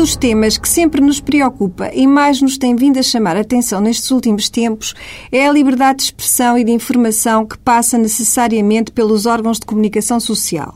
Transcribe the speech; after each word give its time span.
dos 0.00 0.16
temas 0.16 0.56
que 0.56 0.66
sempre 0.66 0.98
nos 0.98 1.20
preocupa 1.20 1.90
e 1.92 2.06
mais 2.06 2.40
nos 2.40 2.56
tem 2.56 2.74
vindo 2.74 2.98
a 2.98 3.02
chamar 3.02 3.36
a 3.36 3.40
atenção 3.40 3.82
nestes 3.82 4.10
últimos 4.10 4.48
tempos 4.48 4.94
é 5.30 5.46
a 5.46 5.52
liberdade 5.52 5.98
de 5.98 6.04
expressão 6.04 6.56
e 6.56 6.64
de 6.64 6.72
informação 6.72 7.44
que 7.44 7.58
passa 7.58 7.98
necessariamente 7.98 8.92
pelos 8.92 9.26
órgãos 9.26 9.58
de 9.58 9.66
comunicação 9.66 10.18
social. 10.18 10.74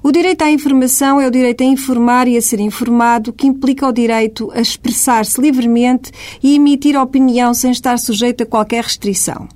O 0.00 0.12
direito 0.12 0.42
à 0.42 0.48
informação 0.48 1.20
é 1.20 1.26
o 1.26 1.30
direito 1.30 1.64
a 1.64 1.66
informar 1.66 2.28
e 2.28 2.36
a 2.36 2.40
ser 2.40 2.60
informado, 2.60 3.32
que 3.32 3.48
implica 3.48 3.84
o 3.84 3.92
direito 3.92 4.48
a 4.54 4.60
expressar-se 4.60 5.40
livremente 5.40 6.12
e 6.40 6.54
emitir 6.54 6.96
opinião 6.96 7.52
sem 7.54 7.72
estar 7.72 7.98
sujeito 7.98 8.44
a 8.44 8.46
qualquer 8.46 8.84
restrição. 8.84 9.48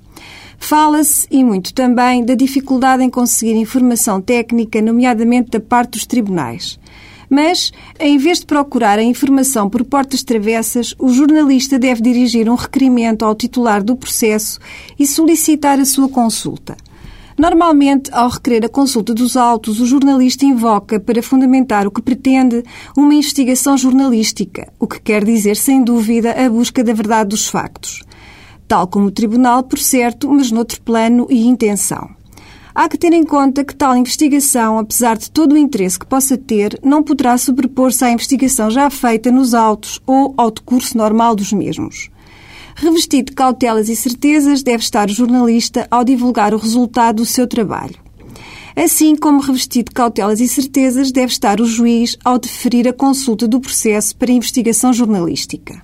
Fala-se, 0.59 1.25
e 1.31 1.45
muito 1.45 1.73
também, 1.73 2.25
da 2.25 2.35
dificuldade 2.35 3.03
em 3.03 3.09
conseguir 3.09 3.55
informação 3.55 4.19
técnica, 4.19 4.81
nomeadamente 4.81 5.51
da 5.51 5.61
parte 5.61 5.91
dos 5.91 6.05
tribunais. 6.05 6.77
Mas, 7.29 7.71
em 7.99 8.17
vez 8.17 8.39
de 8.39 8.45
procurar 8.45 8.99
a 8.99 9.03
informação 9.03 9.69
por 9.69 9.83
portas 9.83 10.23
travessas, 10.23 10.95
o 10.97 11.09
jornalista 11.09 11.77
deve 11.77 12.01
dirigir 12.01 12.49
um 12.49 12.55
requerimento 12.55 13.23
ao 13.23 13.35
titular 13.35 13.83
do 13.83 13.95
processo 13.95 14.59
e 14.97 15.05
solicitar 15.05 15.79
a 15.79 15.85
sua 15.85 16.07
consulta. 16.07 16.77
Normalmente, 17.37 18.09
ao 18.13 18.29
requerer 18.29 18.65
a 18.65 18.69
consulta 18.69 19.13
dos 19.13 19.37
autos, 19.37 19.79
o 19.79 19.85
jornalista 19.85 20.43
invoca, 20.43 20.99
para 20.99 21.21
fundamentar 21.21 21.85
o 21.85 21.91
que 21.91 22.01
pretende, 22.01 22.63
uma 22.97 23.13
investigação 23.13 23.77
jornalística, 23.77 24.73
o 24.79 24.87
que 24.87 24.99
quer 24.99 25.23
dizer, 25.23 25.55
sem 25.55 25.83
dúvida, 25.83 26.31
a 26.31 26.49
busca 26.49 26.83
da 26.83 26.93
verdade 26.93 27.29
dos 27.29 27.47
factos. 27.47 28.03
Tal 28.67 28.87
como 28.87 29.05
o 29.05 29.11
tribunal, 29.11 29.61
por 29.63 29.77
certo, 29.77 30.27
mas 30.31 30.49
noutro 30.49 30.81
plano 30.81 31.27
e 31.29 31.45
intenção. 31.45 32.16
Há 32.77 32.87
que 32.87 32.95
ter 32.95 33.11
em 33.11 33.23
conta 33.23 33.65
que 33.65 33.75
tal 33.75 33.97
investigação, 33.97 34.77
apesar 34.77 35.17
de 35.17 35.31
todo 35.31 35.53
o 35.53 35.57
interesse 35.57 35.97
que 35.97 36.05
possa 36.05 36.37
ter, 36.37 36.79
não 36.83 37.01
poderá 37.01 37.35
sobrepor-se 37.35 38.05
à 38.05 38.11
investigação 38.11 38.69
já 38.69 38.87
feita 38.91 39.31
nos 39.31 39.55
autos 39.55 39.99
ou 40.05 40.35
ao 40.37 40.51
decurso 40.51 40.95
normal 40.95 41.35
dos 41.35 41.51
mesmos. 41.51 42.11
Revestido 42.75 43.31
de 43.31 43.35
cautelas 43.35 43.89
e 43.89 43.95
certezas, 43.95 44.61
deve 44.61 44.83
estar 44.83 45.09
o 45.09 45.11
jornalista 45.11 45.87
ao 45.89 46.03
divulgar 46.03 46.53
o 46.53 46.59
resultado 46.59 47.15
do 47.15 47.25
seu 47.25 47.47
trabalho. 47.47 47.95
Assim 48.75 49.15
como 49.15 49.41
revestido 49.41 49.89
de 49.89 49.95
cautelas 49.95 50.39
e 50.39 50.47
certezas, 50.47 51.11
deve 51.11 51.31
estar 51.31 51.59
o 51.59 51.65
juiz 51.65 52.15
ao 52.23 52.37
deferir 52.37 52.87
a 52.87 52.93
consulta 52.93 53.47
do 53.47 53.59
processo 53.59 54.15
para 54.15 54.31
investigação 54.31 54.93
jornalística. 54.93 55.81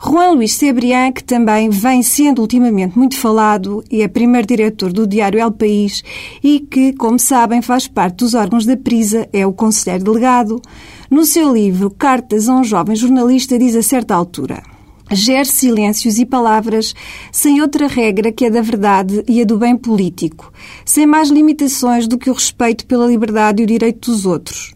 Juan 0.00 0.30
Luís 0.32 0.52
Cebrián, 0.52 1.12
que 1.12 1.24
também 1.24 1.70
vem 1.70 2.02
sendo 2.02 2.40
ultimamente 2.40 2.96
muito 2.96 3.16
falado 3.18 3.82
e 3.90 4.00
é 4.00 4.08
primeiro 4.08 4.46
diretor 4.46 4.92
do 4.92 5.06
diário 5.06 5.40
El 5.40 5.50
País 5.50 6.02
e 6.42 6.60
que, 6.60 6.92
como 6.92 7.18
sabem, 7.18 7.60
faz 7.60 7.88
parte 7.88 8.18
dos 8.18 8.34
órgãos 8.34 8.64
da 8.64 8.76
Prisa, 8.76 9.28
é 9.32 9.44
o 9.44 9.52
conselheiro 9.52 10.04
delegado, 10.04 10.62
no 11.10 11.24
seu 11.24 11.52
livro 11.52 11.90
Cartas 11.90 12.48
a 12.48 12.54
um 12.54 12.62
Jovem 12.62 12.94
Jornalista 12.94 13.58
diz 13.58 13.74
a 13.74 13.82
certa 13.82 14.14
altura 14.14 14.62
gere 15.10 15.46
silêncios 15.46 16.18
e 16.18 16.26
palavras 16.26 16.94
sem 17.32 17.60
outra 17.60 17.86
regra 17.86 18.30
que 18.30 18.44
a 18.44 18.50
da 18.50 18.60
verdade 18.60 19.24
e 19.26 19.40
a 19.40 19.44
do 19.44 19.56
bem 19.56 19.76
político, 19.76 20.52
sem 20.84 21.06
mais 21.06 21.30
limitações 21.30 22.06
do 22.06 22.18
que 22.18 22.30
o 22.30 22.34
respeito 22.34 22.86
pela 22.86 23.06
liberdade 23.06 23.62
e 23.62 23.64
o 23.64 23.66
direito 23.66 24.10
dos 24.10 24.26
outros. 24.26 24.74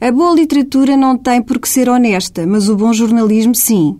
A 0.00 0.10
boa 0.12 0.34
literatura 0.34 0.96
não 0.96 1.16
tem 1.16 1.42
por 1.42 1.58
que 1.58 1.68
ser 1.68 1.88
honesta, 1.88 2.46
mas 2.46 2.68
o 2.68 2.76
bom 2.76 2.92
jornalismo 2.92 3.54
sim. 3.54 3.98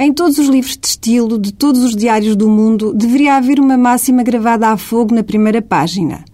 Em 0.00 0.12
todos 0.12 0.38
os 0.38 0.46
livros 0.46 0.76
de 0.76 0.86
estilo 0.86 1.36
de 1.40 1.52
todos 1.52 1.82
os 1.82 1.96
diários 1.96 2.36
do 2.36 2.48
mundo 2.48 2.94
deveria 2.94 3.34
haver 3.34 3.58
uma 3.58 3.76
máxima 3.76 4.22
gravada 4.22 4.68
a 4.68 4.76
fogo 4.76 5.12
na 5.12 5.24
primeira 5.24 5.60
página. 5.60 6.24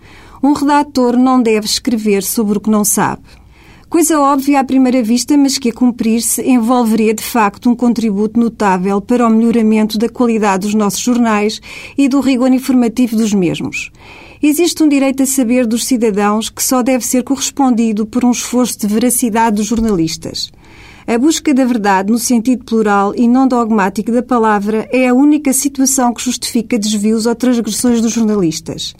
Um 0.42 0.52
redator 0.52 1.16
não 1.16 1.40
deve 1.40 1.64
escrever 1.64 2.22
sobre 2.22 2.58
o 2.58 2.60
que 2.60 2.68
não 2.68 2.84
sabe. 2.84 3.22
Coisa 3.88 4.20
óbvia 4.20 4.60
à 4.60 4.64
primeira 4.64 5.02
vista, 5.02 5.34
mas 5.38 5.56
que 5.56 5.70
a 5.70 5.72
cumprir-se 5.72 6.42
envolveria 6.42 7.14
de 7.14 7.22
facto 7.22 7.70
um 7.70 7.74
contributo 7.74 8.38
notável 8.38 9.00
para 9.00 9.26
o 9.26 9.30
melhoramento 9.30 9.96
da 9.96 10.10
qualidade 10.10 10.66
dos 10.66 10.74
nossos 10.74 11.00
jornais 11.00 11.58
e 11.96 12.06
do 12.06 12.20
rigor 12.20 12.52
informativo 12.52 13.16
dos 13.16 13.32
mesmos. 13.32 13.90
Existe 14.42 14.82
um 14.82 14.88
direito 14.88 15.22
a 15.22 15.26
saber 15.26 15.66
dos 15.66 15.86
cidadãos 15.86 16.50
que 16.50 16.62
só 16.62 16.82
deve 16.82 17.06
ser 17.06 17.22
correspondido 17.22 18.04
por 18.04 18.26
um 18.26 18.30
esforço 18.30 18.78
de 18.80 18.86
veracidade 18.86 19.56
dos 19.56 19.66
jornalistas. 19.66 20.52
A 21.06 21.18
busca 21.18 21.52
da 21.52 21.66
verdade 21.66 22.10
no 22.10 22.18
sentido 22.18 22.64
plural 22.64 23.14
e 23.14 23.28
não 23.28 23.46
dogmático 23.46 24.10
da 24.10 24.22
palavra 24.22 24.88
é 24.90 25.06
a 25.06 25.14
única 25.14 25.52
situação 25.52 26.14
que 26.14 26.24
justifica 26.24 26.78
desvios 26.78 27.26
ou 27.26 27.34
transgressões 27.34 28.00
dos 28.00 28.12
jornalistas. 28.12 28.94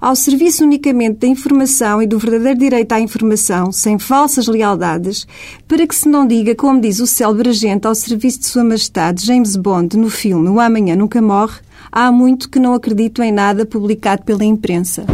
Ao 0.00 0.14
serviço 0.14 0.64
unicamente 0.64 1.18
da 1.18 1.26
informação 1.26 2.00
e 2.00 2.06
do 2.06 2.18
verdadeiro 2.18 2.58
direito 2.58 2.92
à 2.92 3.00
informação, 3.00 3.72
sem 3.72 3.98
falsas 3.98 4.46
lealdades, 4.46 5.26
para 5.66 5.86
que 5.86 5.94
se 5.94 6.08
não 6.08 6.26
diga, 6.26 6.54
como 6.54 6.80
diz 6.80 7.00
o 7.00 7.06
célebre 7.06 7.50
agente 7.50 7.86
ao 7.86 7.94
serviço 7.94 8.40
de 8.40 8.46
Sua 8.46 8.64
Majestade 8.64 9.24
James 9.24 9.56
Bond 9.56 9.96
no 9.96 10.10
filme 10.10 10.48
O 10.48 10.60
Amanhã 10.60 10.94
Nunca 10.94 11.20
Morre, 11.20 11.60
há 11.90 12.10
muito 12.10 12.48
que 12.48 12.60
não 12.60 12.74
acredito 12.74 13.22
em 13.22 13.32
nada 13.32 13.66
publicado 13.66 14.24
pela 14.24 14.44
imprensa. 14.44 15.04